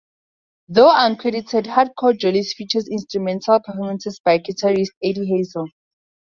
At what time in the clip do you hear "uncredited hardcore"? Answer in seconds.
0.95-2.17